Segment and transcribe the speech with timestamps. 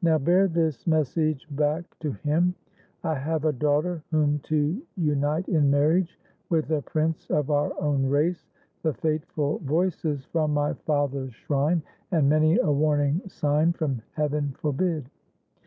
[0.00, 2.54] Now bear this message back To him:
[3.04, 6.18] I have a daughter, whom to unite In marriage
[6.48, 8.48] with a prince of our own race.
[8.82, 15.10] The fateful voices from my father's shrine And many a warning sign from heaven forbid.